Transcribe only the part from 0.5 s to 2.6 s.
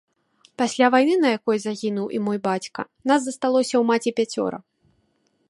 Пасля вайны, на якой загінуў і мой